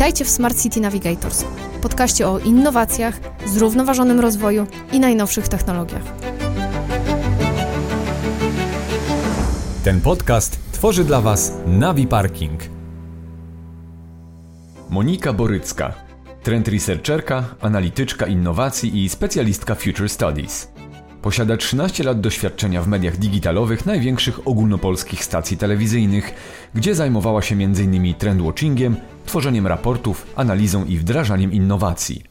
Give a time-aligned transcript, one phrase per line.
[0.00, 1.44] Witajcie w Smart City Navigators,
[1.82, 6.02] podcaście o innowacjach, zrównoważonym rozwoju i najnowszych technologiach.
[9.84, 12.60] Ten podcast tworzy dla Was Navi Parking.
[14.90, 15.94] Monika Borycka,
[16.42, 20.69] trend researcherka, analityczka innowacji i specjalistka Future Studies.
[21.22, 26.34] Posiada 13 lat doświadczenia w mediach digitalowych największych ogólnopolskich stacji telewizyjnych,
[26.74, 28.14] gdzie zajmowała się m.in.
[28.14, 32.22] trendwatchingiem, tworzeniem raportów, analizą i wdrażaniem innowacji.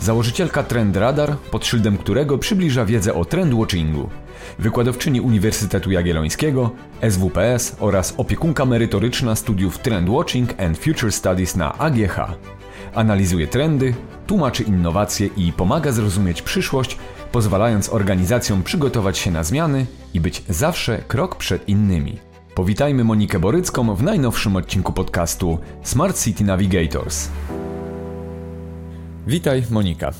[0.00, 4.08] Założycielka Trend Radar, pod szyldem którego przybliża wiedzę o trendwatchingu.
[4.58, 6.70] Wykładowczyni Uniwersytetu Jagiellońskiego,
[7.10, 12.18] SWPS oraz opiekunka merytoryczna studiów Trendwatching and Future Studies na AGH.
[12.94, 13.94] Analizuje trendy,
[14.26, 16.98] tłumaczy innowacje i pomaga zrozumieć przyszłość
[17.32, 22.18] pozwalając organizacjom przygotować się na zmiany i być zawsze krok przed innymi.
[22.54, 27.28] Powitajmy Monikę Borycką w najnowszym odcinku podcastu Smart City Navigators.
[29.26, 30.10] Witaj Monika.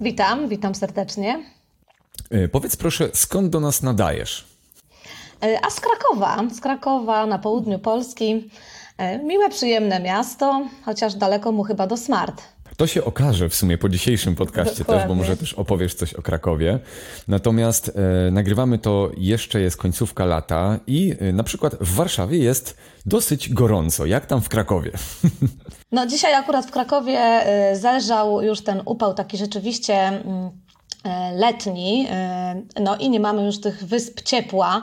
[0.00, 1.44] Witam, witam serdecznie.
[2.30, 4.46] E, powiedz proszę, skąd do nas nadajesz?
[5.42, 8.50] E, a z Krakowa, z Krakowa na południu Polski.
[8.98, 12.42] E, miłe, przyjemne miasto, chociaż daleko mu chyba do smart.
[12.76, 15.02] To się okaże w sumie po dzisiejszym podcaście Dokładnie.
[15.02, 16.78] też, bo może też opowiesz coś o Krakowie.
[17.28, 17.92] Natomiast
[18.28, 22.76] e, nagrywamy to, jeszcze jest końcówka lata i e, na przykład w Warszawie jest
[23.06, 24.06] dosyć gorąco.
[24.06, 24.90] Jak tam w Krakowie?
[25.92, 30.50] No dzisiaj akurat w Krakowie e, zelżał już ten upał taki rzeczywiście mm,
[31.04, 34.82] e, letni, e, no i nie mamy już tych wysp ciepła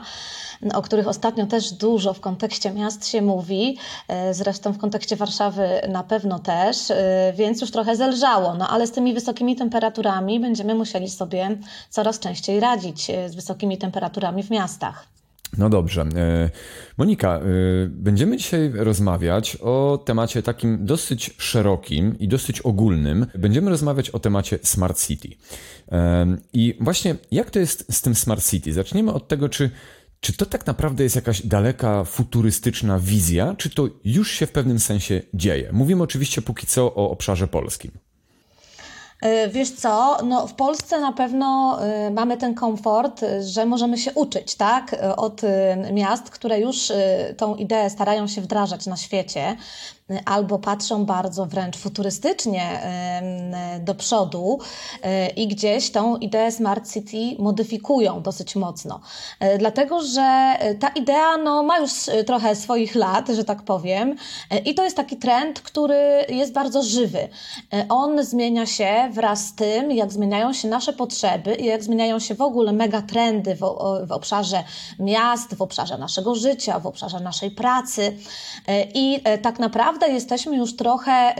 [0.74, 5.68] o których ostatnio też dużo w kontekście miast się mówi, e, zresztą w kontekście Warszawy
[5.88, 8.54] na pewno też, e, więc już trochę zelżało.
[8.54, 11.58] No ale z tymi wysokimi temperaturami będziemy musieli sobie
[11.90, 15.06] coraz częściej radzić e, z wysokimi temperaturami w miastach.
[15.58, 16.04] No dobrze.
[16.96, 17.40] Monika,
[17.88, 23.26] będziemy dzisiaj rozmawiać o temacie takim dosyć szerokim i dosyć ogólnym.
[23.34, 25.28] Będziemy rozmawiać o temacie Smart City.
[26.52, 28.72] I właśnie jak to jest z tym Smart City?
[28.72, 29.70] Zaczniemy od tego, czy
[30.20, 34.80] czy to tak naprawdę jest jakaś daleka, futurystyczna wizja, czy to już się w pewnym
[34.80, 35.72] sensie dzieje?
[35.72, 37.90] Mówimy oczywiście póki co o obszarze polskim.
[39.22, 44.12] E, wiesz co, no w Polsce na pewno e, mamy ten komfort, że możemy się
[44.12, 45.42] uczyć, tak, e, od
[45.92, 46.92] miast, które już
[47.36, 49.56] tą ideę starają się wdrażać na świecie
[50.24, 52.80] albo patrzą bardzo wręcz futurystycznie
[53.80, 54.58] do przodu
[55.02, 59.00] e, i gdzieś tą ideę Smart City modyfikują dosyć mocno.
[59.40, 61.92] E, dlatego, że e, ta idea no, ma już
[62.26, 64.16] trochę swoich lat, że tak powiem,
[64.64, 67.28] i to jest taki trend, który jest bardzo żywy.
[67.88, 72.34] On zmienia się wraz z tym, jak zmieniają się nasze potrzeby i jak zmieniają się
[72.34, 73.60] w ogóle megatrendy w,
[74.06, 74.64] w obszarze
[74.98, 78.16] miast, w obszarze naszego życia, w obszarze naszej pracy.
[78.94, 81.34] I tak naprawdę naprawdę jesteśmy już trochę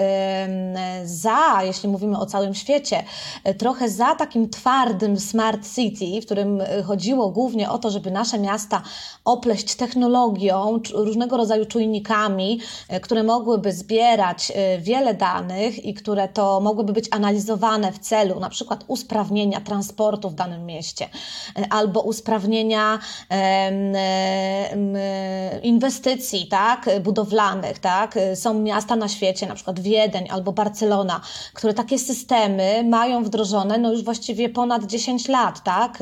[1.05, 3.05] za, jeśli mówimy o całym świecie,
[3.45, 8.11] e, trochę za takim twardym smart city, w którym e, chodziło głównie o to, żeby
[8.11, 8.83] nasze miasta
[9.25, 16.93] opleść technologią, różnego rodzaju czujnikami, e, które mogłyby zbierać wiele danych i które to mogłyby
[16.93, 21.09] być analizowane w celu na przykład usprawnienia transportu w danym mieście
[21.71, 22.99] albo usprawnienia
[25.63, 27.79] inwestycji tak, budowlanych.
[27.79, 28.15] Tak?
[28.47, 31.21] Są miasta na świecie, na przykład Wiedeń albo Barcelona,
[31.55, 35.99] które takie systemy mają wdrożone no już właściwie ponad 10 lat, tak?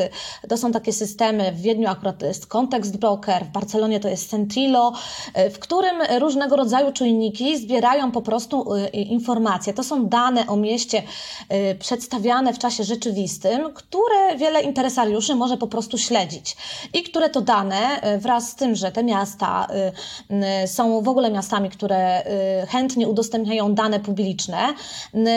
[0.48, 4.92] To są takie systemy, w Wiedniu akurat jest Context Broker, w Barcelonie to jest Centilo,
[5.34, 9.74] w którym różnego rodzaju czujniki zbierają po prostu y, informacje.
[9.74, 11.02] To są dane o mieście
[11.72, 16.56] y, przedstawiane w czasie rzeczywistym, które wiele interesariuszy może po prostu śledzić
[16.94, 19.66] i które to dane y, wraz z tym, że te miasta
[20.66, 22.22] są w ogóle miastami, które
[22.68, 24.58] chętnie udostępniają dane publiczne,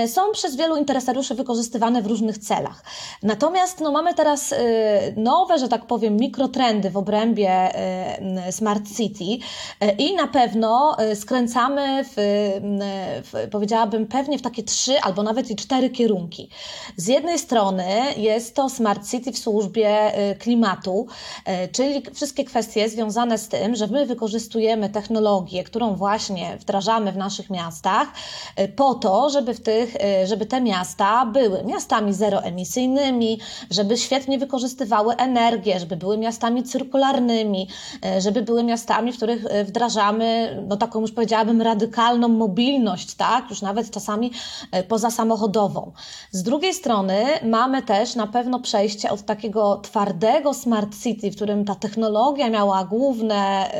[0.07, 2.83] są przez wielu interesariuszy wykorzystywane w różnych celach.
[3.23, 4.57] Natomiast no, mamy teraz y,
[5.15, 7.71] nowe, że tak powiem, mikrotrendy w obrębie
[8.47, 12.13] y, Smart City y, i na pewno skręcamy w,
[13.23, 16.49] w, powiedziałabym, pewnie w takie trzy albo nawet i cztery kierunki.
[16.97, 17.85] Z jednej strony
[18.17, 21.07] jest to Smart City w służbie klimatu,
[21.71, 27.49] czyli wszystkie kwestie związane z tym, że my wykorzystujemy technologię, którą właśnie wdrażamy w naszych
[27.49, 28.07] miastach
[28.59, 33.39] y, po to, żeby, w tych, y, żeby te miasta były miastami zeroemisyjnymi,
[33.71, 37.67] żeby świetnie wykorzystywały energię, żeby były miastami cyrkularnymi,
[38.17, 43.49] y, żeby były miastami, w których wdrażamy, no taką już powiedziałabym, radykalną mobilność, tak?
[43.49, 44.31] Już nawet czasami
[44.87, 45.91] pozasamochodową.
[46.31, 51.65] Z drugiej strony mamy też na pewno przejście od takiego twardego smart city, w którym
[51.65, 53.71] ta technologia miała główne,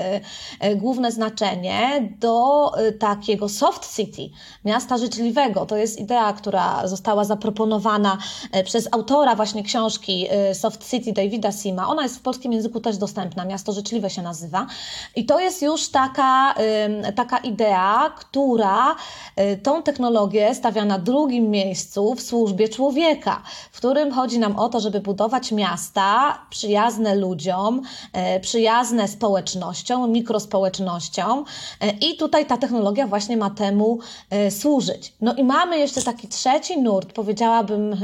[0.76, 4.30] główne znaczenie, do takiego soft city,
[4.66, 5.66] miasta życzliwego.
[5.66, 8.18] To jest idea, która została zaproponowana
[8.66, 11.88] przez autora właśnie książki Soft City Davida Sima.
[11.88, 14.68] Ona jest w polskim języku też dostępna, Miasto Życzliwe się nazywa.
[15.16, 16.56] I to jest już taka,
[17.16, 18.96] taka idea, która
[19.64, 23.42] tą technologię stawia na drugim miejscu w służbie człowieka,
[23.72, 27.82] w którym chodzi nam o to, żeby budować miasta przyjazne ludziom,
[28.14, 31.46] e, przyjazne społecznościom, mikrospołecznościom
[31.82, 34.00] e, i tutaj ta technologia właśnie ma temu
[34.30, 35.14] e, służyć.
[35.22, 37.96] No i mamy jeszcze taki trzeci nurt, powiedziałabym,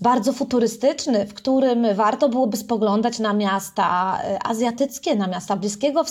[0.00, 6.04] bardzo futurystyczny, w którym warto byłoby spoglądać na miasta azjatyckie, na miasta Bliskiego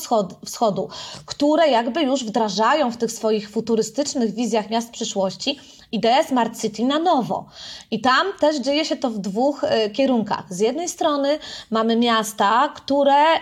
[0.46, 0.90] Wschodu,
[1.26, 5.60] które jakby już wdrażają w tych swoich futurystycznych wizjach miast przyszłości
[5.94, 7.46] ideę Smart City na nowo.
[7.92, 10.44] I tam też dzieje się to w dwóch y, kierunkach.
[10.50, 11.40] Z jednej strony
[11.72, 13.36] mamy miasta, które,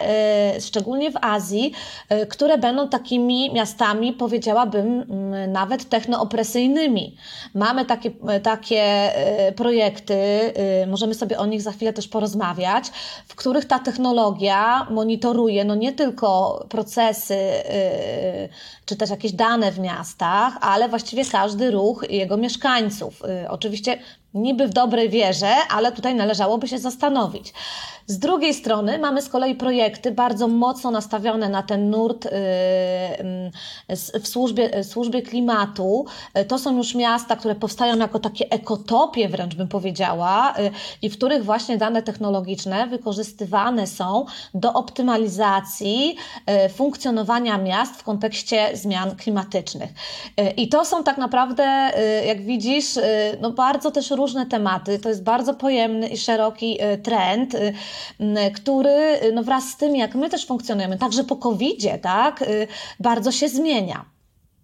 [0.58, 1.72] y, szczególnie w Azji,
[2.12, 7.16] y, które będą takimi miastami, powiedziałabym, mm, nawet technoopresyjnymi.
[7.54, 8.12] Mamy takie,
[8.44, 9.12] takie
[9.56, 10.16] projekty,
[10.88, 12.86] możemy sobie o nich za chwilę też porozmawiać,
[13.28, 17.38] w których ta technologia monitoruje no nie tylko procesy
[18.86, 23.22] czy też jakieś dane w miastach, ale właściwie każdy ruch jego mieszkańców.
[23.46, 24.00] Y, oczywiście
[24.34, 27.54] niby w dobrej wierze, ale tutaj należałoby się zastanowić.
[28.12, 32.30] Z drugiej strony mamy z kolei projekty bardzo mocno nastawione na ten nurt y,
[34.20, 36.06] w służbie, służbie klimatu.
[36.48, 41.18] To są już miasta, które powstają jako takie ekotopie, wręcz bym powiedziała, y, i w
[41.18, 46.16] których właśnie dane technologiczne wykorzystywane są do optymalizacji
[46.66, 49.90] y, funkcjonowania miast w kontekście zmian klimatycznych.
[50.58, 51.92] I to są tak naprawdę,
[52.26, 52.86] jak widzisz,
[53.42, 55.00] no bardzo też różne tematy.
[55.00, 57.56] To jest bardzo pojemny i szeroki trend
[58.56, 62.44] który no wraz z tym, jak my też funkcjonujemy, także po COVID-zie, tak,
[63.00, 64.06] bardzo się zmienia.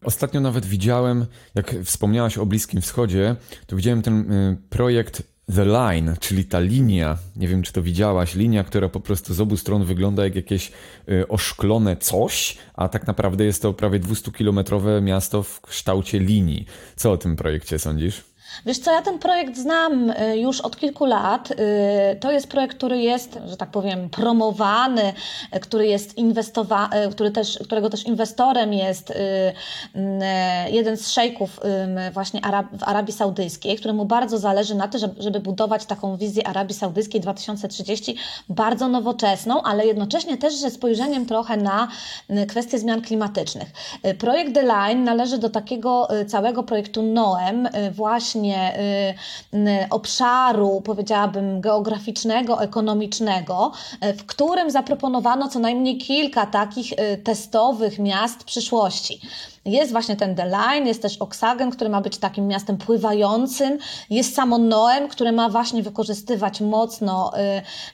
[0.04, 1.25] Ostatnio nawet widziałem,
[1.56, 3.36] jak wspomniałaś o Bliskim Wschodzie,
[3.68, 4.25] to widziałem ten
[4.69, 5.24] projekt
[5.56, 9.42] The Line, czyli ta linia, nie wiem czy to widziałaś, linia, która po prostu z
[9.42, 10.71] obu stron wygląda jak jakieś
[11.30, 16.65] oszklone coś, a tak naprawdę jest to prawie 200-kilometrowe miasto w kształcie linii.
[16.95, 18.24] Co o tym projekcie sądzisz?
[18.65, 21.51] Wiesz co, ja ten projekt znam y, już od kilku lat.
[21.51, 21.56] Y,
[22.19, 25.13] to jest projekt, który jest, że tak powiem, promowany,
[25.56, 26.18] y, który jest
[27.12, 29.13] który też, którego też inwestorem jest
[30.71, 31.59] jeden z szejków
[32.13, 32.42] właśnie
[32.80, 38.18] w Arabii Saudyjskiej, któremu bardzo zależy na tym, żeby budować taką wizję Arabii Saudyjskiej 2030,
[38.50, 41.88] bardzo nowoczesną, ale jednocześnie też ze spojrzeniem trochę na
[42.48, 43.68] kwestie zmian klimatycznych.
[44.19, 52.61] Projekt The Line należy do takiego całego projektu NOEM, właśnie y, y, obszaru, powiedziałabym, geograficznego,
[52.63, 53.71] ekonomicznego,
[54.05, 59.21] y, w którym zaproponowano co najmniej kilka takich testowych miast przyszłości.
[59.67, 63.77] Jest właśnie ten The Line, jest też Oksagen, który ma być takim miastem pływającym,
[64.09, 67.31] jest samo Noem, które ma właśnie wykorzystywać mocno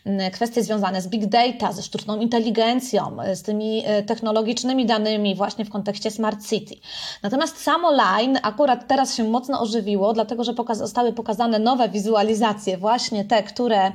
[0.06, 5.36] y, kwestie związane z big data, ze sztuczną inteligencją, y, z tymi y, technologicznymi danymi
[5.36, 6.76] właśnie w kontekście smart city.
[7.24, 12.78] Natomiast samo Line akurat teraz się mocno ożywiło, dlatego że pokaz zostały pokazane nowe wizualizacje,
[12.78, 13.92] właśnie te, które,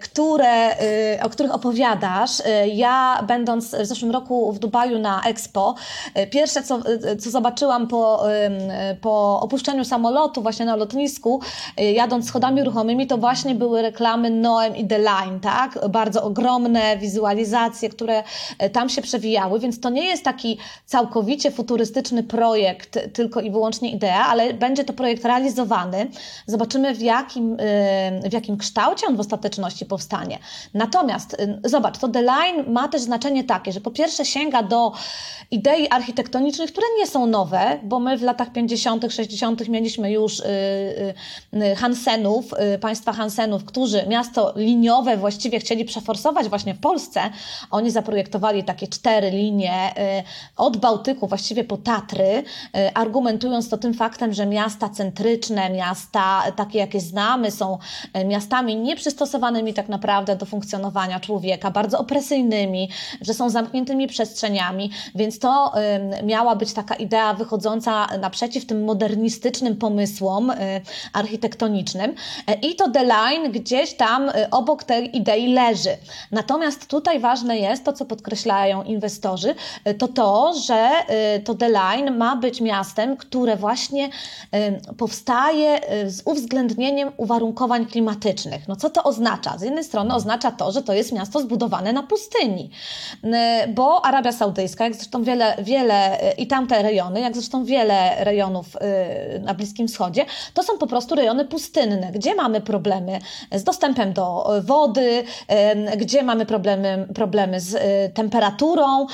[0.00, 0.76] które,
[1.22, 2.30] o których opowiadasz.
[2.74, 5.74] Ja będąc w zeszłym roku w Dubaju na Expo,
[6.30, 6.80] pierwsze co
[7.18, 8.24] co zobaczyłam po,
[9.00, 11.40] po opuszczeniu samolotu właśnie na lotnisku,
[11.80, 15.88] y, jadąc schodami ruchomymi, to właśnie były reklamy Noem i The Line, tak?
[15.88, 18.22] Bardzo ogromne wizualizacje, które
[18.62, 23.90] y, tam się przewijały, więc to nie jest taki całkowicie futurystyczny projekt, tylko i wyłącznie
[23.90, 26.10] idea, ale będzie to projekt realizowany.
[26.46, 27.56] Zobaczymy w jakim,
[28.30, 30.38] w jakim kształcie on w ostateczności powstanie.
[30.74, 34.92] Natomiast zobacz, to The Line ma też znaczenie takie, że po pierwsze sięga do
[35.50, 39.68] idei architektonicznych, które nie są nowe, bo my w latach 50., 60.
[39.68, 46.74] mieliśmy już y, y, y, Hansenów, państwa Hansenów, którzy miasto liniowe właściwie chcieli przeforsować właśnie
[46.74, 47.20] w Polsce.
[47.70, 49.94] Oni zaprojektowali takie cztery linie
[50.56, 52.42] od Bałtyku właściwie po Tatry,
[52.94, 57.78] argumentując to tym faktem, że miasta centryczne, miasta takie, jakie znamy, są
[58.24, 62.88] miastami nieprzystosowanymi tak naprawdę do funkcjonowania człowieka, bardzo opresyjnymi,
[63.20, 65.72] że są zamkniętymi przestrzeniami, więc to
[66.24, 70.56] miała być taka idea wychodząca naprzeciw tym modernistycznym pomysłom y,
[71.12, 72.14] architektonicznym.
[72.46, 75.96] E, I to The Line gdzieś tam y, obok tej idei leży.
[76.32, 79.54] Natomiast tutaj ważne jest to, co podkreślają inwestorzy,
[79.88, 80.90] y, to to, że
[81.44, 84.08] to The Line ma być miastem, które właśnie
[84.96, 88.68] powstaje z uwzględnieniem uwarunkowań klimatycznych.
[88.68, 89.58] No co to oznacza?
[89.58, 92.70] Z jednej strony oznacza to, że to jest miasto zbudowane na pustyni,
[93.74, 98.66] bo Arabia Saudyjska, jak zresztą wiele, wiele i tam tamte rejony, jak zresztą wiele rejonów
[99.40, 100.24] na Bliskim Wschodzie,
[100.54, 103.18] to są po prostu rejony pustynne, gdzie mamy problemy
[103.52, 105.24] z dostępem do wody,
[105.96, 107.76] gdzie mamy problemy, problemy z
[108.14, 109.06] temperaturą,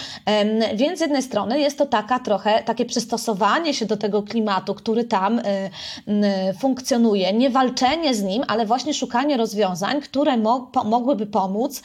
[0.75, 5.05] więc z jednej strony jest to taka trochę takie przystosowanie się do tego klimatu, który
[5.05, 5.41] tam
[6.59, 11.83] funkcjonuje, nie walczenie z nim, ale właśnie szukanie rozwiązań, które mo mogłyby pomóc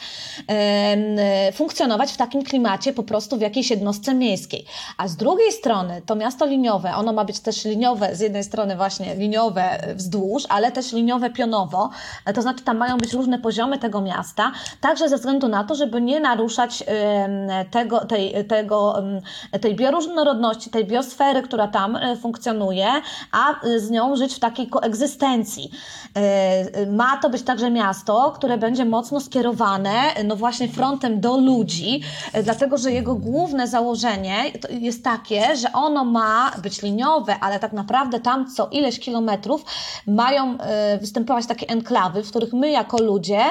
[1.53, 4.65] funkcjonować w takim klimacie po prostu w jakiejś jednostce miejskiej.
[4.97, 8.75] A z drugiej strony to miasto liniowe, ono ma być też liniowe, z jednej strony
[8.75, 11.89] właśnie liniowe wzdłuż, ale też liniowe pionowo,
[12.35, 14.51] to znaczy tam mają być różne poziomy tego miasta,
[14.81, 16.83] także ze względu na to, żeby nie naruszać
[17.71, 19.03] tego, tej, tego,
[19.61, 22.87] tej bioróżnorodności, tej biosfery, która tam e, funkcjonuje,
[23.31, 25.71] a z nią żyć w takiej koegzystencji.
[26.15, 29.91] E, ma to być także miasto, które będzie mocno skierowane,
[30.25, 32.01] no właśnie frontem do ludzi,
[32.33, 34.35] e, dlatego że jego główne założenie
[34.69, 39.65] jest takie, że ono ma być liniowe, ale tak naprawdę tam co ileś kilometrów
[40.07, 40.57] mają
[41.01, 43.41] występować takie enklawy, w których my jako ludzie,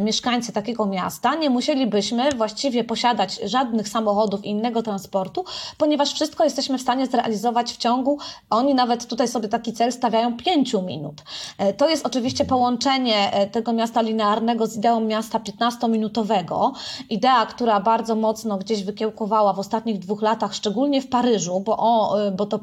[0.00, 5.44] mieszkańcy takiego miasta, nie musielibyśmy właściwie posiadać żadnych samochodów i innego transportu,
[5.78, 8.18] ponieważ wszystko jesteśmy w stanie zrealizować w ciągu,
[8.50, 11.22] oni nawet tutaj sobie taki cel stawiają 5 minut.
[11.58, 16.72] E, to jest oczywiście połączenie e, tego miasta linearnego z ideą miasta 15-minutowego.
[17.10, 22.20] Idea, która bardzo mocno gdzieś wykiełkowała w ostatnich dwóch latach, szczególnie w Paryżu, bo, o,
[22.26, 22.60] e, bo, to,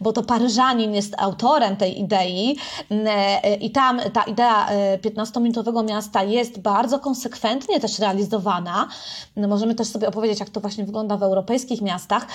[0.00, 2.56] bo to Paryżanin jest autorem tej idei
[3.60, 4.68] i tam ta idea
[5.02, 8.88] 15-minutowego miasta jest bardzo konsekwentnie też realizowana.
[9.36, 12.26] No, możemy też sobie opowiedzieć, jak to właśnie wygląda w europejskich miastach.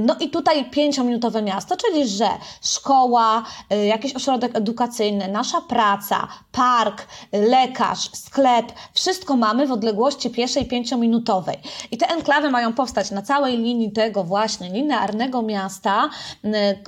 [0.00, 2.28] No i tutaj pięciominutowe miasto, czyli że
[2.62, 3.42] szkoła,
[3.86, 11.56] jakiś ośrodek edukacyjny, nasza praca, park, lekarz, sklep, wszystko mamy w odległości pieszej pięciominutowej.
[11.90, 14.70] I te enklawy mają powstać na całej linii tego właśnie
[15.06, 16.10] linearnego miasta.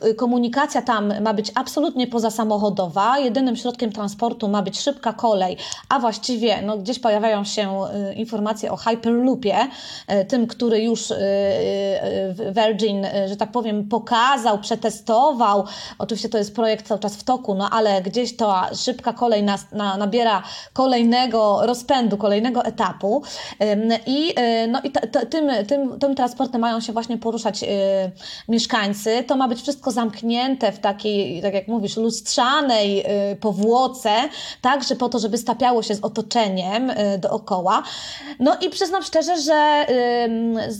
[0.04, 3.18] Y, komunikacja tam ma być absolutnie pozasamochodowa.
[3.18, 5.56] Jedynym środkiem transportu ma być szybka kolej,
[5.88, 9.56] a właściwie no, gdzieś pojawiają się y, informacje o Hyperloopie,
[10.28, 11.12] tym, który już
[12.54, 15.64] Virgin, że tak powiem, pokazał, przetestował.
[15.98, 19.66] Oczywiście to jest projekt cały czas w toku, no ale gdzieś ta szybka kolej nas,
[19.72, 23.22] na, nabiera kolejnego rozpędu, kolejnego etapu.
[24.06, 24.34] I,
[24.68, 27.66] no, i t, t, tym, tym, tym transportem mają się właśnie poruszać y,
[28.48, 29.24] mieszkańcy.
[29.26, 33.00] To ma być wszystko zamknięte w takiej, tak jak mówisz, lustrzanej
[33.32, 34.10] y, powłoce,
[34.60, 37.82] tak, że po to, żeby stapiało się z otoczeniem y, dookoła.
[38.40, 39.86] No i przyznam szczerze, że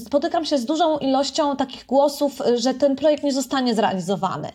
[0.07, 4.49] spotykam się z dużą ilością takich głosów, że ten projekt nie zostanie zrealizowany.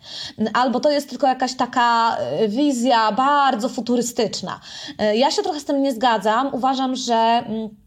[0.53, 4.59] Albo to jest tylko jakaś taka wizja bardzo futurystyczna.
[5.15, 6.49] Ja się trochę z tym nie zgadzam.
[6.53, 7.82] Uważam, że mm,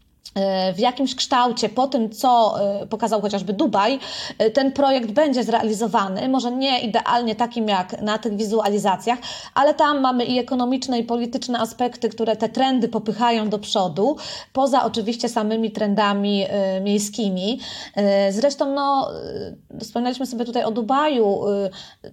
[0.75, 3.99] w jakimś kształcie po tym, co e, pokazał chociażby Dubaj,
[4.37, 6.29] e, ten projekt będzie zrealizowany.
[6.29, 9.19] Może nie idealnie takim jak na tych wizualizacjach,
[9.53, 14.17] ale tam mamy i ekonomiczne, i polityczne aspekty, które te trendy popychają do przodu,
[14.53, 16.45] poza oczywiście samymi trendami
[16.81, 17.59] miejskimi.
[18.29, 19.11] Zresztą, no,
[19.81, 21.41] wspomnieliśmy sobie tutaj o Dubaju.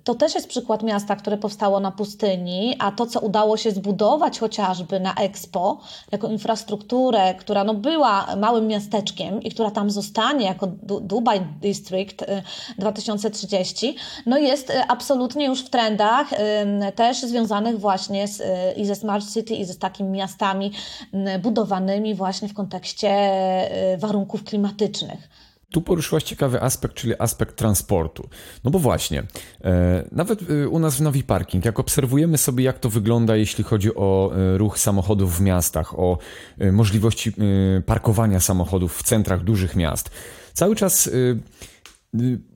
[0.04, 4.38] To też jest przykład miasta, które powstało na pustyni, a to, co udało się zbudować
[4.38, 5.78] chociażby na Expo,
[6.12, 12.24] jako infrastrukturę, która no, była była małym miasteczkiem i która tam zostanie jako Dubai District
[12.78, 13.94] 2030, y,
[14.26, 16.30] no jest y, absolutnie już w trendach
[16.94, 18.44] też związanych właśnie z, y,
[18.76, 20.72] i ze Smart City i ze takimi miastami
[21.42, 23.30] budowanymi właśnie w kontekście
[23.98, 25.28] warunków klimatycznych.
[25.70, 28.28] Tu poruszyłaś ciekawy aspekt, czyli aspekt transportu.
[28.64, 29.22] No bo właśnie,
[29.64, 33.64] e, nawet e, u nas w Navi Parking, jak obserwujemy sobie, jak to wygląda, jeśli
[33.64, 36.18] chodzi o e, ruch samochodów w miastach, o
[36.72, 37.32] możliwości
[37.86, 40.10] parkowania samochodów w centrach dużych miast,
[40.52, 41.10] cały czas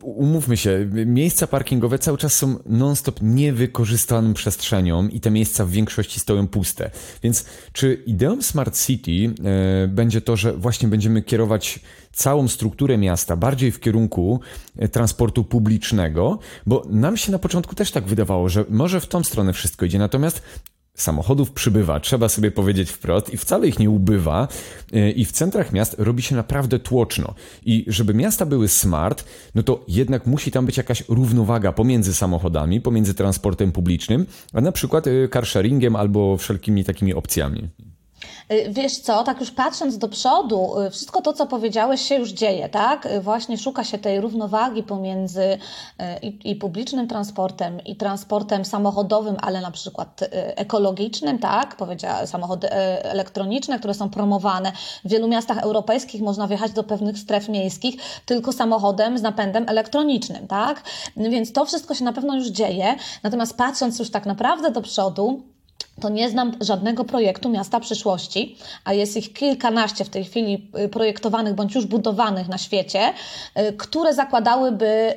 [0.03, 6.21] umówmy się, miejsca parkingowe cały czas są non-stop niewykorzystaną przestrzenią i te miejsca w większości
[6.21, 6.91] stoją puste.
[7.23, 11.81] Więc czy ideą Smart City e, będzie to, że właśnie będziemy kierować
[12.13, 14.41] całą strukturę miasta bardziej w kierunku
[14.77, 19.25] e, transportu publicznego, bo nam się na początku też tak wydawało, że może w tą
[19.25, 20.43] stronę wszystko idzie, natomiast
[20.99, 24.49] Samochodów przybywa, trzeba sobie powiedzieć wprost, i wcale ich nie ubywa.
[24.93, 27.35] E, I w centrach miast robi się naprawdę tłoczno.
[27.65, 29.25] I żeby miasta były smart,
[29.55, 34.73] no to jednak musi tam być jakaś równowaga pomiędzy samochodami, pomiędzy transportem publicznym, a na
[34.73, 37.69] przykład e, carsharingiem albo wszelkimi takimi opcjami.
[38.53, 42.31] Y, wiesz co, tak już patrząc do przodu, y, wszystko to, co powiedziałeś, się już
[42.31, 43.07] dzieje, tak?
[43.07, 45.59] Y, właśnie szuka się tej równowagi pomiędzy
[46.23, 50.21] i, i, publicznym transportem i transportem samochodowym, ale na przykład
[50.57, 51.77] ekologicznym, tak?
[51.77, 52.71] Powiedziała, samochody
[53.03, 54.73] elektroniczne, które są promowane.
[55.05, 57.95] W wielu miastach europejskich można wjechać do pewnych stref miejskich
[58.27, 60.83] tylko samochodem z napędem elektronicznym, tak?
[61.17, 62.95] Więc to wszystko się na pewno już dzieje.
[63.23, 65.43] Natomiast patrząc już tak naprawdę do przodu,
[66.01, 70.89] to nie znam żadnego projektu miasta przyszłości, a jest ich kilkanaście w tej chwili y,
[70.89, 73.13] projektowanych bądź już budowanych na świecie,
[73.59, 75.15] y, które zakładałyby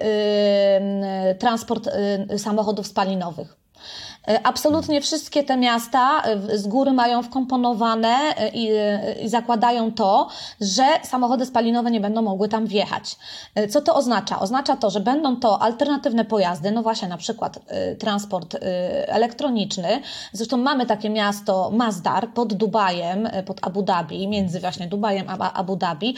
[1.32, 1.90] y, transport
[2.38, 3.61] samochodów spalinowych.
[4.28, 8.70] E, absolutnie wszystkie te miasta e, z góry mają wkomponowane e, i,
[9.24, 10.28] i, zakładają to,
[10.62, 13.16] że samochody spalinowe nie będą mogły tam wjechać.
[13.70, 14.40] Co to oznacza?
[14.40, 17.60] Oznacza to, że będą to alternatywne pojazdy, no właśnie na przykład
[18.00, 18.58] transport
[19.08, 20.02] elektroniczny.
[20.34, 25.76] Zresztą mamy takie miasto Mazdar pod Dubajem, pod Abu Dhabi, między właśnie Dubajem a Abu
[25.76, 26.16] Dhabi,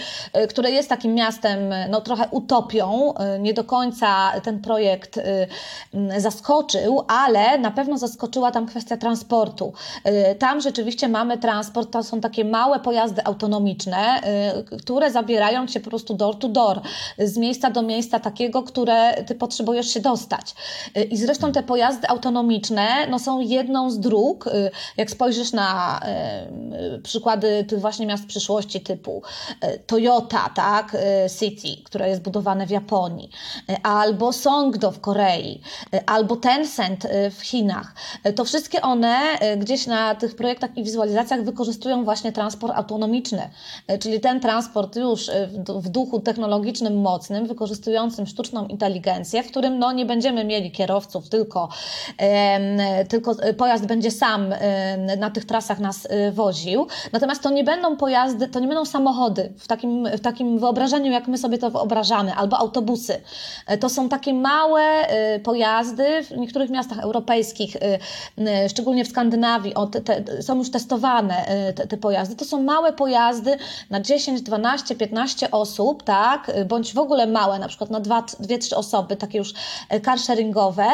[0.50, 3.14] które jest takim miastem no trochę utopią.
[3.40, 5.20] Nie do końca ten projekt
[6.18, 9.74] zaskoczył, ale na pewno zaskoczyła tam kwestia transportu.
[10.08, 14.22] Y, tam rzeczywiście mamy transport, to są takie małe pojazdy autonomiczne,
[14.74, 16.82] y, które zabierają cię po prostu door to door,
[17.18, 20.56] z miejsca do miejsca takiego, które ty potrzebujesz się dostać.
[20.98, 24.50] Y, I zresztą te pojazdy autonomiczne no, są jedną z dróg,
[24.98, 26.00] jak spojrzysz na
[27.04, 29.22] przykłady tych właśnie miast przyszłości typu
[29.88, 30.98] Toyota, tak,
[31.40, 33.30] City, które jest budowane w Japonii,
[33.84, 35.62] albo Songdo w Korei,
[36.06, 37.83] albo Tencent w Chinach,
[38.24, 43.50] E, to wszystkie one e, gdzieś na tych projektach i wizualizacjach wykorzystują właśnie transport autonomiczny,
[43.88, 45.32] e, czyli ten transport już
[45.68, 51.70] w duchu technologicznym mocnym, wykorzystującym sztuczną inteligencję, w którym no, nie będziemy mieli kierowców, tylko,
[53.10, 54.54] tylko pojazd będzie sam
[55.18, 56.88] na tych trasach nas woził.
[57.12, 61.28] Natomiast to nie będą pojazdy, to nie będą samochody w takim, w takim wyobrażeniu, jak
[61.28, 63.22] my sobie to wyobrażamy, albo autobusy.
[63.80, 64.84] To są takie małe
[65.44, 68.00] pojazdy w niektórych miastach europejskich, Y,
[68.66, 72.36] y, szczególnie w Skandynawii, o, te, są już testowane y, te, te, pojazdy.
[72.36, 73.58] To są małe pojazdy
[73.90, 79.16] na 10, 12, 15 osób, tak, bądź w ogóle małe, na przykład na 2-3 osoby,
[79.16, 79.54] takie już
[80.06, 80.88] carsharingowe,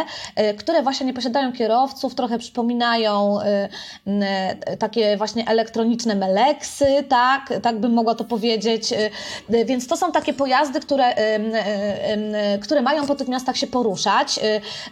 [0.58, 3.38] które właśnie nie posiadają kierowców, trochę przypominają
[4.80, 8.94] takie właśnie elektroniczne meleksy, tak, tak bym mogła to powiedzieć.
[9.66, 11.14] Więc to są takie pojazdy, które,
[12.62, 14.40] które mają po tych miastach się poruszać.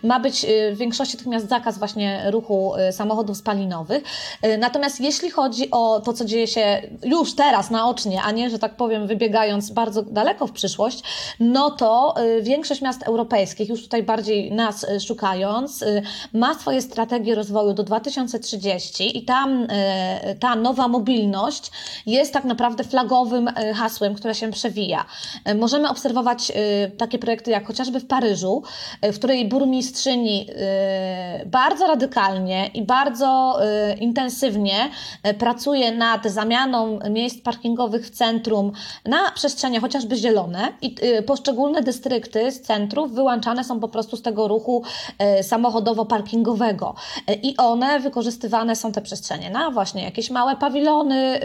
[0.04, 4.04] Ma być w większości tych miast zakaz właśnie ruchu y, samochodów spalinowych.
[4.46, 8.60] Y, natomiast jeśli chodzi o to, co dzieje się już teraz naocznie, a nie, że
[8.60, 11.04] tak powiem, wybiegając bardzo daleko w przyszłość,
[11.40, 15.84] no to y, większość miast europejskich, już tutaj bardziej nas szukając,
[16.34, 19.68] ma swoje strategie rozwoju do 2030 i tam
[20.40, 21.72] ta nowa mobilność
[22.06, 25.06] jest tak naprawdę flagowym hasłem, które się przewija.
[25.56, 26.52] Możemy obserwować
[26.98, 28.64] takie projekty jak chociażby w Paryżu,
[29.04, 30.48] w której burmistrzyni
[31.46, 33.60] bardzo bardzo radykalnie i bardzo
[33.94, 34.90] y, intensywnie
[35.28, 38.72] y, pracuje nad zamianą miejsc parkingowych w centrum
[39.06, 44.22] na przestrzenie chociażby zielone i y, poszczególne dystrykty z centrów wyłączane są po prostu z
[44.22, 44.84] tego ruchu
[45.42, 46.94] samochodowo-parkingowego.
[47.44, 51.40] I one wykorzystywane są te przestrzenie na właśnie jakieś małe pawilony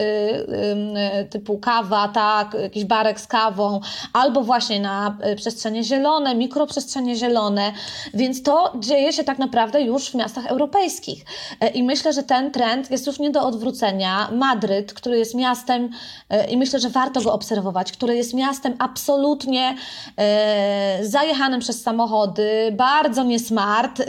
[1.30, 3.80] typu kawa, tak, jakiś barek z kawą,
[4.12, 7.72] albo właśnie na przestrzenie zielone, mikroprzestrzenie zielone,
[8.14, 11.24] więc to dzieje się tak naprawdę już w miastach europejskich.
[11.60, 14.28] E, I myślę, że ten trend jest już nie do odwrócenia.
[14.32, 15.90] Madryt, który jest miastem,
[16.30, 19.76] e, i myślę, że warto go obserwować, który jest miastem absolutnie
[20.16, 24.02] e, zajechanym przez samochody, bardzo niesmart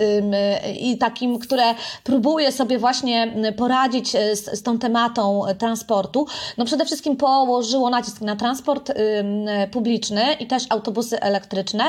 [0.79, 1.63] i takim, które
[2.03, 6.27] próbuje sobie właśnie poradzić z, z tą tematą transportu.
[6.57, 8.91] No przede wszystkim położyło nacisk na transport
[9.71, 11.83] publiczny i też autobusy elektryczne,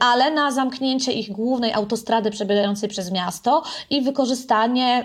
[0.00, 3.49] ale na zamknięcie ich głównej autostrady przebiegającej przez miasto
[3.90, 5.04] i wykorzystanie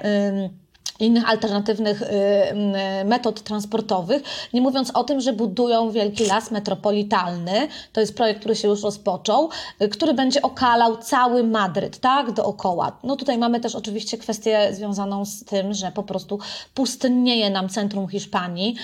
[0.99, 7.67] innych alternatywnych y, y, metod transportowych, nie mówiąc o tym, że budują wielki las metropolitalny,
[7.93, 9.49] to jest projekt, który się już rozpoczął,
[9.81, 12.97] y, który będzie okalał cały Madryt, tak, dookoła.
[13.03, 16.39] No tutaj mamy też oczywiście kwestię związaną z tym, że po prostu
[16.73, 18.75] pustynnieje nam centrum Hiszpanii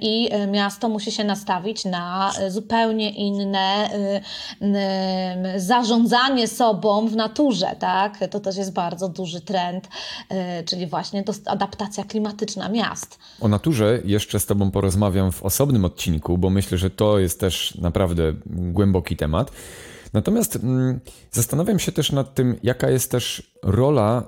[0.00, 3.90] i miasto musi się nastawić na zupełnie inne
[5.56, 9.88] zarządzanie sobą w naturze, tak, to też jest bardzo duży trend,
[10.66, 11.22] czyli właśnie
[11.60, 13.18] adaptacja klimatyczna miast.
[13.40, 17.74] O naturze jeszcze z Tobą porozmawiam w osobnym odcinku, bo myślę, że to jest też
[17.74, 19.52] naprawdę głęboki temat.
[20.12, 24.26] Natomiast mm, zastanawiam się też nad tym, jaka jest też rola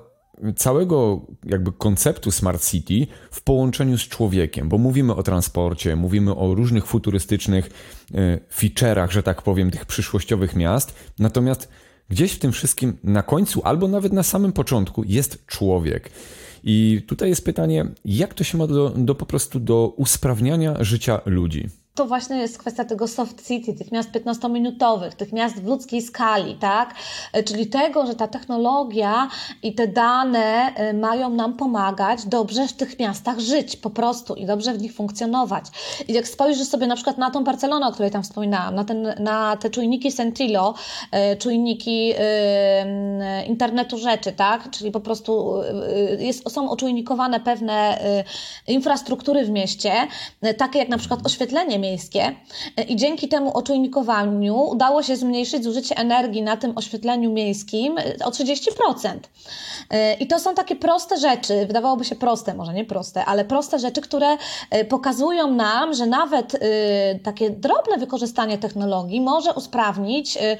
[0.55, 6.55] całego jakby konceptu Smart City w połączeniu z człowiekiem, bo mówimy o transporcie, mówimy o
[6.55, 7.69] różnych futurystycznych
[8.13, 11.69] e, feature'ach, że tak powiem, tych przyszłościowych miast, natomiast
[12.09, 16.09] gdzieś w tym wszystkim na końcu albo nawet na samym początku jest człowiek.
[16.63, 21.21] I tutaj jest pytanie, jak to się ma do, do po prostu do usprawniania życia
[21.25, 21.69] ludzi?
[21.95, 26.55] To właśnie jest kwestia tego soft city, tych miast 15-minutowych, tych miast w ludzkiej skali,
[26.55, 26.95] tak?
[27.33, 29.29] E, czyli tego, że ta technologia
[29.63, 34.45] i te dane e, mają nam pomagać dobrze w tych miastach żyć po prostu i
[34.45, 35.65] dobrze w nich funkcjonować.
[36.07, 39.13] I jak spojrzysz sobie na przykład na tą Barcelonę, o której tam wspominałam, na, ten,
[39.19, 40.73] na te czujniki Sentilo,
[41.11, 42.13] e, czujniki
[43.47, 44.71] internetu rzeczy, tak?
[44.71, 45.61] Czyli po prostu
[46.19, 47.99] jest, są oczujnikowane pewne
[48.67, 49.91] infrastruktury w mieście,
[50.57, 52.35] takie jak na przykład oświetlenie miejskie
[52.87, 59.19] i dzięki temu oczujnikowaniu udało się zmniejszyć zużycie energii na tym oświetleniu miejskim o 30%.
[60.19, 64.01] I to są takie proste rzeczy, wydawałoby się proste, może nie proste, ale proste rzeczy,
[64.01, 64.37] które
[64.69, 66.59] e, pokazują nam, że nawet e,
[67.19, 70.57] takie drobne wykorzystanie technologii może usprawnić e,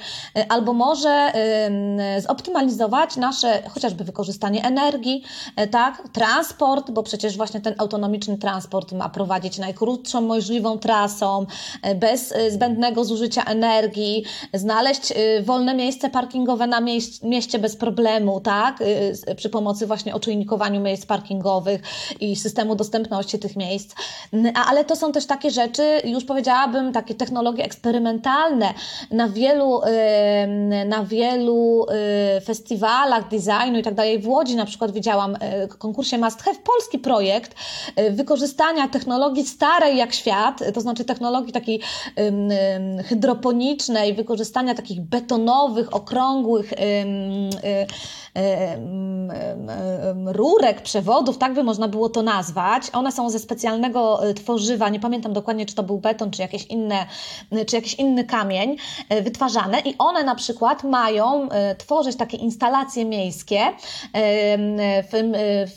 [0.48, 1.32] albo może
[2.28, 5.22] zoptymalizować nasze chociażby wykorzystanie energii,
[5.70, 11.46] tak, transport, bo przecież właśnie ten autonomiczny transport ma prowadzić najkrótszą możliwą trasę, trasą,
[11.82, 14.24] e, bez e, zbędnego zużycia energii,
[14.54, 16.80] znaleźć e, wolne miejsce parkingowe na
[17.22, 18.78] mieście bez problemu, tak?
[19.36, 21.80] Przy pomocy właśnie oczujnikowaniu miejsc parkingowych
[22.20, 23.94] i systemu dostępności tych miejsc.
[24.68, 28.74] Ale to są też takie rzeczy, już powiedziałabym, takie technologie eksperymentalne
[29.10, 29.80] na wielu,
[30.86, 31.86] na wielu
[32.44, 34.18] festiwalach designu i tak dalej.
[34.18, 35.36] W Łodzi na przykład widziałam
[35.70, 37.54] w konkursie Must Have polski projekt
[38.10, 41.80] wykorzystania technologii starej jak świat, to znaczy technologii takiej
[43.04, 46.76] hydroponicznej, wykorzystania takich betonowych, okrągłych y,
[50.26, 52.90] rurek, przewodów, tak by można było to nazwać.
[52.92, 56.66] One są ze specjalnego y, tworzywa, nie pamiętam dokładnie, czy to był beton, czy jakieś
[56.66, 57.06] inne,
[57.52, 58.76] y, czy jakiś inny kamień
[59.22, 63.60] wytwarzane i one na przykład mają tworzyć takie instalacje miejskie
[65.02, 65.32] w,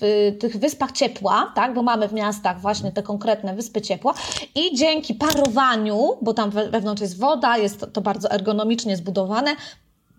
[0.00, 4.14] w tych wyspach ciepła, tak, bo mamy w miastach właśnie te konkretne wyspy ciepła
[4.54, 9.56] i dzięki parowaniu, bo tam wewnątrz jest woda, jest to bardzo ergonomicznie zbudowane,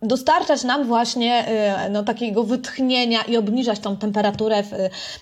[0.02, 1.46] dostarczać nam właśnie
[1.86, 4.72] y, no, takiego wytchnienia i obniżać tą temperaturę w,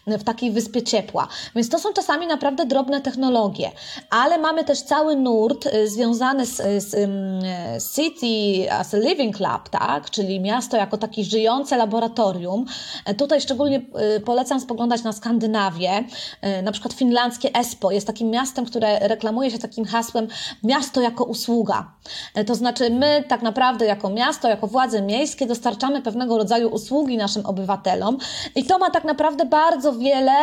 [0.07, 1.27] w takiej wyspie ciepła.
[1.55, 3.71] Więc to są czasami naprawdę drobne technologie,
[4.09, 10.09] ale mamy też cały nurt y, związany z, z City as a Living Lab, tak?
[10.09, 12.65] czyli miasto jako takie żyjące laboratorium.
[13.05, 13.81] E, tutaj szczególnie
[14.17, 16.03] y, polecam spoglądać na Skandynawię.
[16.41, 20.27] E, na przykład finlandzkie Espo jest takim miastem, które reklamuje się takim hasłem
[20.63, 21.91] miasto jako usługa.
[22.35, 27.17] E, to znaczy my tak naprawdę jako miasto, jako władze miejskie dostarczamy pewnego rodzaju usługi
[27.17, 28.17] naszym obywatelom
[28.55, 30.33] i to ma tak naprawdę bardzo wiele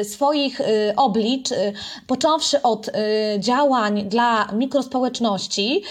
[0.00, 0.64] y, swoich y,
[0.96, 1.72] oblicz, y,
[2.06, 2.90] począwszy od
[3.38, 5.82] działań dla mikrospołeczności,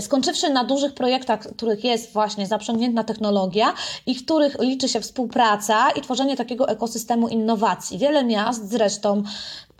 [0.00, 3.72] skończywszy na dużych projektach, w których jest właśnie zaprzęgnięta technologia
[4.06, 7.98] i w których liczy się współpraca i tworzenie takiego ekosystemu innowacji.
[7.98, 9.22] Wiele miast zresztą,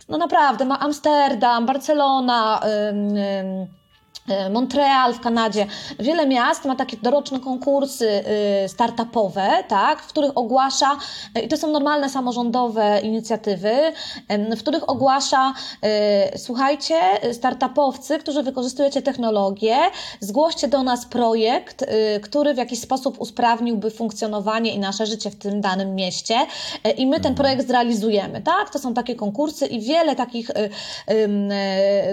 [0.09, 3.80] no naprawdę, ma Amsterdam, Barcelona, E,
[4.51, 5.65] Montreal w Kanadzie,
[5.99, 8.23] wiele miast ma takie doroczne konkursy
[8.65, 10.97] y, startupowe, tak, w których ogłasza,
[11.43, 13.71] i to są normalne samorządowe inicjatywy,
[14.29, 15.53] w których ogłasza,
[16.33, 16.95] y, słuchajcie,
[17.33, 19.77] startupowcy, którzy wykorzystujecie technologię,
[20.19, 25.35] zgłoście do nas projekt, y, który w jakiś sposób usprawniłby funkcjonowanie i nasze życie w
[25.35, 26.35] tym danym mieście
[26.83, 30.51] e, i my ten projekt zrealizujemy, tak, to są takie konkursy i wiele takich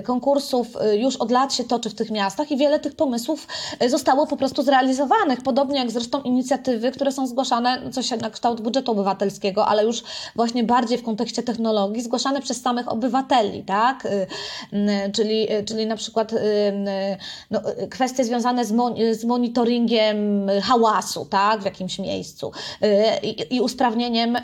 [0.04, 0.66] konkursów
[0.98, 3.46] już od lat się toczy w tych miastach i wiele tych pomysłów
[3.80, 5.42] e, zostało po prostu zrealizowanych.
[5.42, 10.02] Podobnie jak zresztą inicjatywy, które są zgłaszane, no, coś na kształt budżetu obywatelskiego, ale już
[10.36, 14.08] właśnie bardziej w kontekście technologii, zgłaszane przez samych obywateli, tak?
[14.72, 16.34] E, czyli, e, czyli na przykład
[17.50, 21.60] no, kwestie związane z, mon z monitoringiem hałasu, tak?
[21.60, 22.52] W jakimś miejscu
[23.22, 24.36] i, i usprawnieniem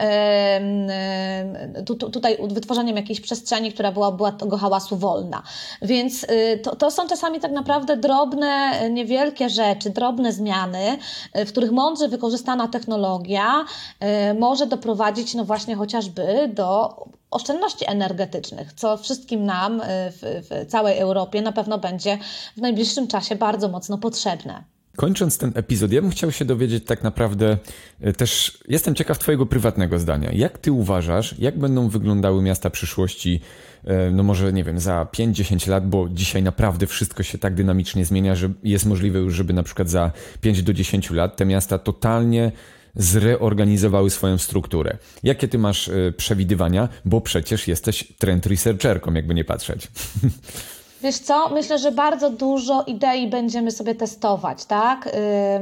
[1.87, 5.43] tu, tutaj wytworzeniem jakiejś przestrzeni, która była, była tego hałasu wolna.
[5.83, 6.27] Więc
[6.63, 10.99] to, to są czasami tak naprawdę drobne, niewielkie rzeczy, drobne zmiany,
[11.35, 13.65] w których mądrze wykorzystana technologia
[14.01, 16.97] e, może doprowadzić, no właśnie chociażby do
[17.31, 22.19] oszczędności energetycznych, co wszystkim nam e, w, w całej Europie na pewno będzie
[22.57, 24.74] w najbliższym czasie bardzo mocno potrzebne.
[24.97, 27.59] Kończąc ten epizod, ja bym chciał się dowiedzieć tak naprawdę
[28.01, 30.33] e, też, jestem ciekaw Twojego prywatnego zdania.
[30.33, 33.41] Jak Ty uważasz, jak będą wyglądały miasta przyszłości,
[33.85, 38.05] e, no może nie wiem, za 5-10 lat, bo dzisiaj naprawdę wszystko się tak dynamicznie
[38.05, 41.79] zmienia, że jest możliwe już, żeby na przykład za 5 do 10 lat te miasta
[41.79, 42.53] totalnie
[42.97, 44.99] zreorganizowały swoją strukturę.
[45.23, 46.89] Jakie ty masz przewidywania?
[47.05, 49.89] Bo przecież jesteś trend researcherką, jakby nie patrzeć.
[51.05, 55.09] Wiesz co, myślę, że bardzo dużo idei będziemy sobie testować, tak?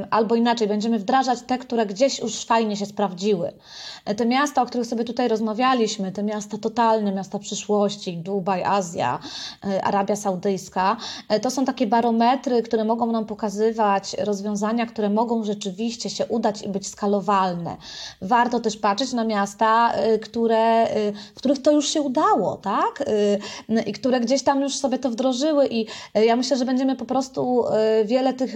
[0.09, 3.53] Albo inaczej, będziemy wdrażać te, które gdzieś już fajnie się sprawdziły.
[4.17, 9.19] Te miasta, o których sobie tutaj rozmawialiśmy, te miasta totalne, miasta przyszłości, Dubaj, Azja,
[9.65, 10.97] y, Arabia Saudyjska,
[11.33, 16.61] y, to są takie barometry, które mogą nam pokazywać rozwiązania, które mogą rzeczywiście się udać
[16.61, 17.77] i być skalowalne.
[18.21, 20.87] Warto też patrzeć na miasta, y, które,
[21.35, 23.03] w których to już się udało, tak?
[23.85, 25.32] I które gdzieś tam już sobie to wdrożyły
[25.69, 27.65] i ja myślę, że będziemy po prostu
[28.05, 28.55] wiele tych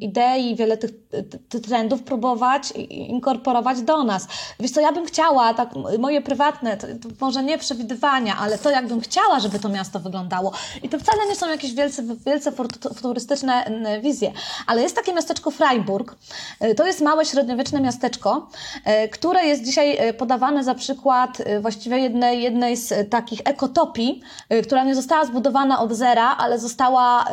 [0.00, 0.90] idei, wiele tych,
[1.62, 4.26] trendów próbować inkorporować do nas.
[4.60, 8.70] Wiesz co, ja bym chciała, tak moje prywatne, to, to może nie przewidywania, ale to
[8.70, 10.52] jakbym chciała, żeby to miasto wyglądało.
[10.82, 12.52] I to wcale nie są jakieś wielce, wielce
[12.94, 13.64] futurystyczne
[14.02, 14.32] wizje,
[14.66, 16.16] ale jest takie miasteczko Freiburg.
[16.60, 18.48] E, to jest małe, średniowieczne miasteczko,
[18.84, 24.20] e, które jest dzisiaj e, podawane za przykład właściwie jednej, jednej z takich ekotopii,
[24.62, 27.24] która nie została zbudowana od zera, ale została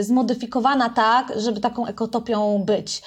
[0.00, 3.02] zmodyfikowana tak, żeby taką ekotopią być.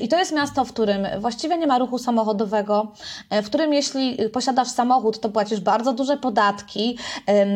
[0.00, 2.92] I to jest miasto, w którym właściwie nie ma ruchu samochodowego,
[3.30, 6.98] w którym jeśli posiadasz samochód, to płacisz bardzo duże podatki,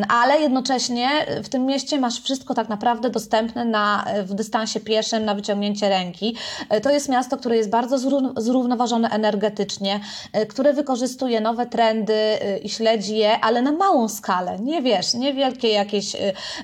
[0.09, 1.09] ale jednocześnie
[1.45, 6.37] w tym mieście masz wszystko tak naprawdę dostępne na, w dystansie pieszym, na wyciągnięcie ręki.
[6.83, 7.99] To jest miasto, które jest bardzo
[8.37, 10.01] zrównoważone energetycznie,
[10.49, 14.59] które wykorzystuje nowe trendy i śledzi je, ale na małą skalę.
[14.61, 16.17] Nie wiesz, niewielkie jakieś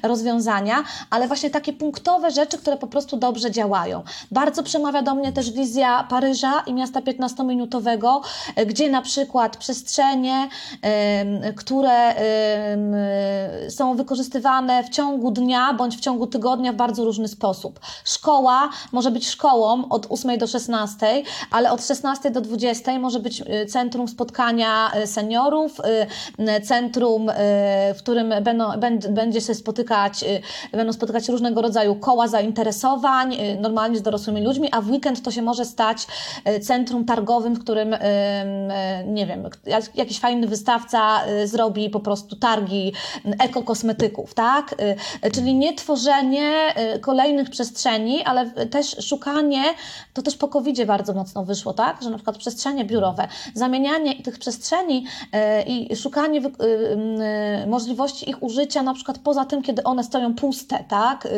[0.02, 4.02] rozwiązania, ale właśnie takie punktowe rzeczy, które po prostu dobrze działają.
[4.30, 8.20] Bardzo przemawia do mnie też wizja Paryża i miasta 15-minutowego,
[8.66, 10.48] gdzie na przykład przestrzenie,
[11.56, 12.14] które
[13.68, 17.80] są wykorzystywane w ciągu dnia bądź w ciągu tygodnia w bardzo różny sposób.
[18.04, 23.40] Szkoła może być szkołą od 8 do 16, ale od 16 do 20 może być
[23.40, 25.80] y, centrum spotkania seniorów,
[26.64, 27.30] centrum,
[27.94, 28.64] w którym będą,
[29.10, 29.89] będzie się spotykać,
[30.72, 35.42] będą spotykać różnego rodzaju koła zainteresowań, normalnie z dorosłymi ludźmi, a w weekend to się
[35.42, 36.06] może stać
[36.62, 37.96] centrum targowym, w którym
[39.06, 39.48] nie wiem,
[39.94, 42.92] jakiś fajny wystawca zrobi po prostu targi
[43.38, 44.74] ekokosmetyków, tak?
[45.32, 49.62] Czyli nie tworzenie kolejnych przestrzeni, ale też szukanie,
[50.14, 52.02] to też po covid bardzo mocno wyszło, tak?
[52.02, 55.06] Że na przykład przestrzenie biurowe, zamienianie tych przestrzeni
[55.66, 56.40] i szukanie
[57.66, 61.28] możliwości ich użycia na przykład poza tym, kiedy one stoją puste, tak?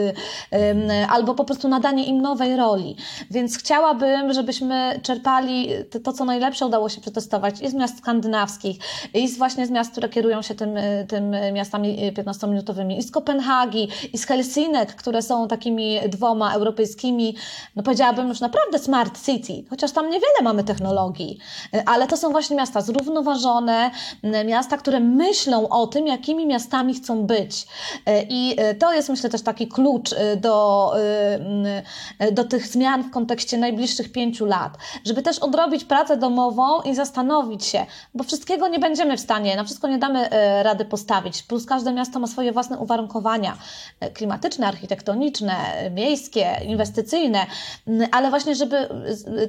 [1.08, 2.96] Albo po prostu nadanie im nowej roli.
[3.30, 5.68] Więc chciałabym, żebyśmy czerpali
[6.04, 8.76] to, co najlepsze udało się przetestować i z miast skandynawskich,
[9.14, 10.74] i z właśnie z miast, które kierują się tym,
[11.08, 17.36] tym miastami 15-minutowymi, i z Kopenhagi, i z Helsinek, które są takimi dwoma europejskimi,
[17.76, 21.38] no powiedziałabym już naprawdę smart city, chociaż tam niewiele mamy technologii,
[21.86, 23.90] ale to są właśnie miasta zrównoważone,
[24.46, 27.66] miasta, które myślą o tym, jakimi miastami chcą być.
[28.34, 30.92] I to jest myślę też taki klucz do,
[32.32, 37.64] do tych zmian w kontekście najbliższych pięciu lat, żeby też odrobić pracę domową i zastanowić
[37.64, 41.42] się, bo wszystkiego nie będziemy w stanie, na wszystko nie damy e, rady postawić.
[41.42, 43.56] Plus każde miasto ma swoje własne uwarunkowania
[44.00, 45.54] e, klimatyczne, architektoniczne,
[45.90, 47.46] miejskie, inwestycyjne,
[48.12, 48.88] ale właśnie, żeby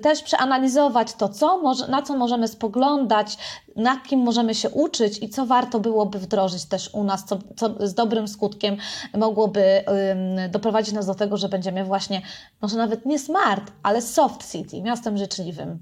[0.02, 3.38] też przeanalizować to, co na co możemy spoglądać,
[3.76, 7.88] na kim możemy się uczyć i co warto byłoby wdrożyć też u nas, co, co
[7.88, 8.78] z dobrym skutkiem
[9.18, 9.64] mogłoby
[10.52, 12.22] doprowadzić nas do tego, że będziemy właśnie,
[12.62, 15.80] może nawet nie smart, ale soft city, miastem życzliwym.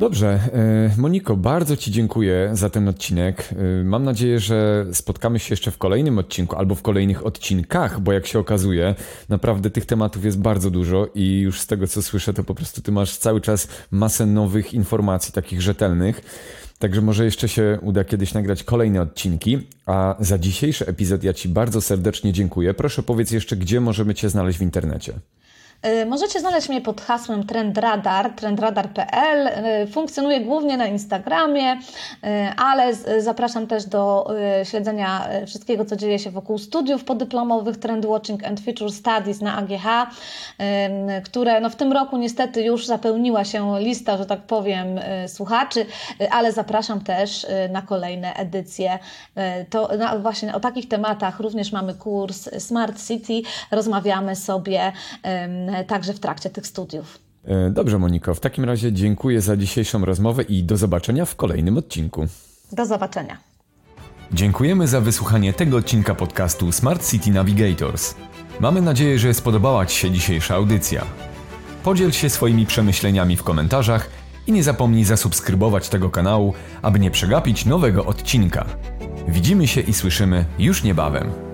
[0.00, 3.48] Dobrze, e, Moniko, bardzo Ci dziękuję za ten odcinek.
[3.52, 8.12] E, mam nadzieję, że spotkamy się jeszcze w kolejnym odcinku albo w kolejnych odcinkach, bo
[8.12, 8.94] jak się okazuje,
[9.28, 12.82] naprawdę tych tematów jest bardzo dużo i już z tego co słyszę, to po prostu
[12.82, 16.22] Ty masz cały czas masę nowych informacji, takich rzetelnych.
[16.80, 19.58] Także może jeszcze się uda kiedyś nagrać kolejne odcinki.
[19.86, 22.74] A za dzisiejszy epizod ja Ci bardzo serdecznie dziękuję.
[22.74, 25.12] Proszę powiedz jeszcze, gdzie możemy Cię znaleźć w internecie.
[25.86, 29.46] Y, możecie znaleźć mnie pod hasłem trendradar, trendradar.pl.
[29.82, 31.78] Y, funkcjonuję głównie na Instagramie, y,
[32.56, 34.30] ale zapraszam też do
[34.64, 40.16] śledzenia wszystkiego, co dzieje się wokół studiów podyplomowych Trend Watching and Future Studies na AGH,
[41.24, 45.86] które no w tym roku niestety już zapełniła się lista, że tak powiem, słuchaczy,
[46.30, 48.98] ale zapraszam też na kolejne edycje.
[49.70, 49.90] To
[50.22, 53.42] właśnie o takich tematach również mamy kurs Smart City.
[53.70, 54.92] Rozmawiamy sobie
[55.86, 57.18] także w trakcie tych studiów.
[57.44, 58.34] E, dobrze, Moniko.
[58.34, 62.26] W takim razie dziękuję za dzisiejszą rozmowę i do zobaczenia w kolejnym odcinku.
[62.72, 63.36] Do zobaczenia.
[64.32, 68.14] Dziękujemy za wysłuchanie tego odcinka podcastu Smart City Navigators.
[68.60, 71.04] Mamy nadzieję, że spodobała Ci się dzisiejsza audycja.
[71.84, 74.10] Podziel się swoimi przemyśleniami w komentarzach
[74.46, 78.66] i nie zapomnij zasubskrybować tego kanału, aby nie przegapić nowego odcinka.
[79.28, 81.49] Widzimy się i słyszymy już niebawem.